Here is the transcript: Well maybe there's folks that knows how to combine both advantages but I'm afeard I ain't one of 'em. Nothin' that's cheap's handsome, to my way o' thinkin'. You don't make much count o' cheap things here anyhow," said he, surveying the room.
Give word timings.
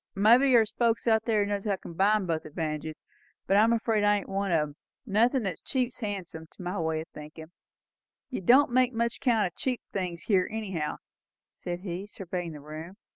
Well 0.15 0.23
maybe 0.23 0.51
there's 0.53 0.71
folks 0.71 1.03
that 1.03 1.27
knows 1.27 1.65
how 1.65 1.71
to 1.73 1.77
combine 1.77 2.25
both 2.25 2.43
advantages 2.43 2.99
but 3.45 3.55
I'm 3.55 3.71
afeard 3.71 4.03
I 4.03 4.17
ain't 4.17 4.29
one 4.29 4.51
of 4.51 4.61
'em. 4.69 4.75
Nothin' 5.05 5.43
that's 5.43 5.61
cheap's 5.61 5.99
handsome, 5.99 6.47
to 6.53 6.61
my 6.63 6.79
way 6.79 7.01
o' 7.01 7.05
thinkin'. 7.13 7.51
You 8.31 8.41
don't 8.41 8.71
make 8.71 8.93
much 8.93 9.19
count 9.19 9.45
o' 9.45 9.53
cheap 9.55 9.79
things 9.93 10.23
here 10.23 10.49
anyhow," 10.51 10.97
said 11.51 11.81
he, 11.81 12.07
surveying 12.07 12.53
the 12.53 12.61
room. 12.61 12.95